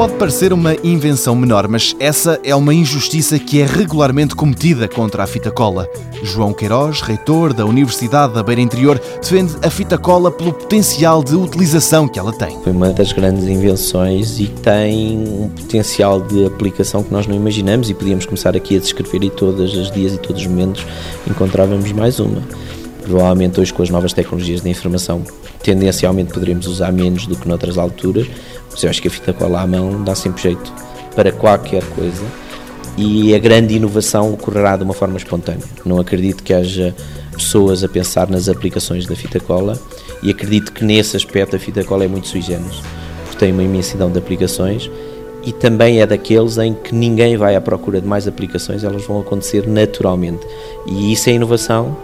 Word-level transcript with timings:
Pode 0.00 0.14
parecer 0.14 0.50
uma 0.50 0.74
invenção 0.82 1.36
menor, 1.36 1.68
mas 1.68 1.94
essa 2.00 2.40
é 2.42 2.56
uma 2.56 2.72
injustiça 2.72 3.38
que 3.38 3.60
é 3.60 3.66
regularmente 3.66 4.34
cometida 4.34 4.88
contra 4.88 5.22
a 5.22 5.26
fita 5.26 5.50
cola. 5.50 5.86
João 6.22 6.54
Queiroz, 6.54 7.02
reitor 7.02 7.52
da 7.52 7.66
Universidade 7.66 8.32
da 8.32 8.42
Beira 8.42 8.62
Interior, 8.62 8.98
defende 9.20 9.54
a 9.62 9.68
fita 9.68 9.98
cola 9.98 10.30
pelo 10.30 10.54
potencial 10.54 11.22
de 11.22 11.36
utilização 11.36 12.08
que 12.08 12.18
ela 12.18 12.32
tem. 12.32 12.58
Foi 12.62 12.72
uma 12.72 12.94
das 12.94 13.12
grandes 13.12 13.44
invenções 13.46 14.40
e 14.40 14.46
tem 14.46 15.18
um 15.18 15.50
potencial 15.50 16.18
de 16.18 16.46
aplicação 16.46 17.02
que 17.02 17.12
nós 17.12 17.26
não 17.26 17.36
imaginamos 17.36 17.90
e 17.90 17.94
podíamos 17.94 18.24
começar 18.24 18.56
aqui 18.56 18.78
a 18.78 18.80
descrever 18.80 19.22
e 19.22 19.28
todos 19.28 19.76
os 19.76 19.90
dias 19.90 20.14
e 20.14 20.18
todos 20.18 20.40
os 20.40 20.48
momentos 20.48 20.86
encontrávamos 21.28 21.92
mais 21.92 22.18
uma. 22.18 22.42
Provavelmente 23.02 23.60
hoje 23.60 23.72
com 23.72 23.82
as 23.82 23.90
novas 23.90 24.12
tecnologias 24.12 24.60
de 24.60 24.68
informação 24.68 25.24
tendencialmente 25.62 26.32
poderemos 26.32 26.66
usar 26.66 26.92
menos 26.92 27.26
do 27.26 27.36
que 27.36 27.46
noutras 27.46 27.76
alturas, 27.76 28.26
mas 28.70 28.82
eu 28.82 28.90
acho 28.90 29.02
que 29.02 29.08
a 29.08 29.10
fita 29.10 29.32
cola 29.32 29.60
à 29.60 29.66
mão 29.66 30.02
dá 30.02 30.14
sempre 30.14 30.42
jeito 30.42 30.72
para 31.14 31.32
qualquer 31.32 31.84
coisa 31.90 32.24
e 32.96 33.34
a 33.34 33.38
grande 33.38 33.74
inovação 33.74 34.32
ocorrerá 34.32 34.76
de 34.76 34.84
uma 34.84 34.94
forma 34.94 35.16
espontânea. 35.16 35.64
Não 35.84 35.98
acredito 35.98 36.42
que 36.42 36.52
haja 36.52 36.94
pessoas 37.32 37.82
a 37.82 37.88
pensar 37.88 38.28
nas 38.28 38.48
aplicações 38.48 39.06
da 39.06 39.16
fita 39.16 39.40
cola 39.40 39.78
e 40.22 40.30
acredito 40.30 40.72
que 40.72 40.84
nesse 40.84 41.16
aspecto 41.16 41.56
a 41.56 41.58
fita 41.58 41.82
cola 41.84 42.04
é 42.04 42.08
muito 42.08 42.28
sui 42.28 42.42
generis, 42.42 42.80
porque 43.24 43.38
tem 43.38 43.52
uma 43.52 43.62
imensidão 43.62 44.10
de 44.10 44.18
aplicações 44.18 44.90
e 45.44 45.52
também 45.52 46.02
é 46.02 46.06
daqueles 46.06 46.58
em 46.58 46.74
que 46.74 46.94
ninguém 46.94 47.36
vai 47.36 47.56
à 47.56 47.60
procura 47.60 48.00
de 48.00 48.06
mais 48.06 48.28
aplicações, 48.28 48.84
elas 48.84 49.04
vão 49.04 49.20
acontecer 49.20 49.66
naturalmente. 49.66 50.46
E 50.86 51.12
isso 51.12 51.30
é 51.30 51.32
inovação 51.32 51.96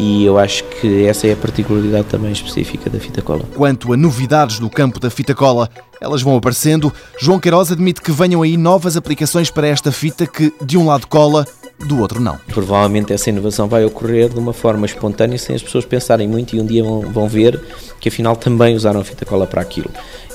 e 0.00 0.24
eu 0.24 0.38
acho 0.38 0.64
que 0.64 1.04
essa 1.04 1.26
é 1.26 1.34
a 1.34 1.36
particularidade 1.36 2.04
também 2.04 2.32
específica 2.32 2.88
da 2.88 2.98
fita 2.98 3.20
cola. 3.20 3.42
Quanto 3.54 3.92
a 3.92 3.96
novidades 3.98 4.58
do 4.58 4.70
campo 4.70 4.98
da 4.98 5.10
fita 5.10 5.34
cola, 5.34 5.68
elas 6.00 6.22
vão 6.22 6.36
aparecendo. 6.36 6.90
João 7.20 7.38
Queiroz 7.38 7.70
admite 7.70 8.00
que 8.00 8.10
venham 8.10 8.40
aí 8.40 8.56
novas 8.56 8.96
aplicações 8.96 9.50
para 9.50 9.66
esta 9.66 9.92
fita 9.92 10.26
que, 10.26 10.54
de 10.64 10.78
um 10.78 10.86
lado 10.86 11.06
cola, 11.06 11.46
do 11.86 11.98
outro 11.98 12.20
não. 12.20 12.38
Provavelmente 12.48 13.12
essa 13.12 13.30
inovação 13.30 13.68
vai 13.68 13.84
ocorrer 13.84 14.28
de 14.28 14.38
uma 14.38 14.52
forma 14.52 14.86
espontânea, 14.86 15.38
sem 15.38 15.56
as 15.56 15.62
pessoas 15.62 15.84
pensarem 15.84 16.28
muito 16.28 16.54
e 16.54 16.60
um 16.60 16.66
dia 16.66 16.82
vão, 16.82 17.00
vão 17.02 17.28
ver 17.28 17.60
que 17.98 18.08
afinal 18.08 18.36
também 18.36 18.74
usaram 18.74 19.00
a 19.00 19.04
fita 19.04 19.24
cola 19.24 19.46
para 19.46 19.60
aquilo 19.60 19.90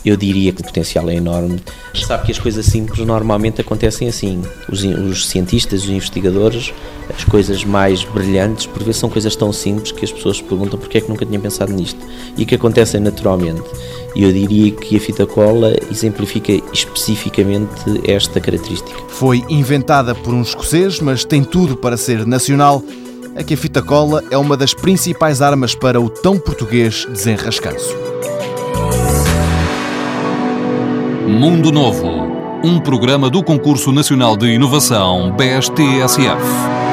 eu 0.05 0.15
diria 0.15 0.53
que 0.53 0.61
o 0.61 0.63
potencial 0.63 1.09
é 1.09 1.15
enorme. 1.15 1.59
Sabe 1.95 2.25
que 2.27 2.31
as 2.31 2.37
coisas 2.37 2.65
simples 2.65 3.05
normalmente 3.05 3.59
acontecem 3.59 4.07
assim. 4.07 4.43
Os, 4.69 4.83
os, 4.83 5.27
cientistas, 5.27 5.83
os 5.83 5.89
investigadores, 5.89 6.71
as 7.13 7.23
coisas 7.23 7.65
mais 7.65 8.03
brilhantes, 8.03 8.67
por 8.67 8.83
vezes 8.83 8.97
são 8.97 9.09
coisas 9.09 9.35
tão 9.35 9.51
simples 9.51 9.91
que 9.91 10.05
as 10.05 10.11
pessoas 10.11 10.37
se 10.37 10.43
perguntam 10.43 10.77
porque 10.77 10.99
é 10.99 11.01
que 11.01 11.09
nunca 11.09 11.25
tinham 11.25 11.41
pensado 11.41 11.73
nisto 11.73 11.99
e 12.37 12.45
que 12.45 12.53
acontecem 12.53 13.01
naturalmente. 13.01 13.63
E 14.15 14.23
eu 14.23 14.31
diria 14.31 14.71
que 14.71 14.95
a 14.95 14.99
fita 14.99 15.25
cola 15.25 15.73
exemplifica 15.91 16.53
especificamente 16.71 17.69
esta 18.05 18.39
característica. 18.39 18.95
Foi 19.09 19.43
inventada 19.49 20.13
por 20.13 20.33
um 20.33 20.41
escocês, 20.41 20.99
mas 20.99 21.25
tem 21.25 21.34
tudo 21.43 21.75
para 21.75 21.97
ser 21.97 22.25
nacional. 22.25 22.83
É 23.35 23.43
que 23.43 23.53
a 23.53 23.57
fita 23.57 23.81
cola 23.81 24.23
é 24.31 24.37
uma 24.37 24.55
das 24.55 24.73
principais 24.73 25.41
armas 25.41 25.75
para 25.75 25.99
o 25.99 26.09
tão 26.09 26.39
português 26.39 27.05
desenrascanço. 27.05 27.93
Mundo 31.27 31.71
Novo, 31.71 32.07
um 32.63 32.79
programa 32.79 33.29
do 33.29 33.43
Concurso 33.43 33.91
Nacional 33.91 34.37
de 34.37 34.47
Inovação 34.47 35.35
BSTSF. 35.35 36.84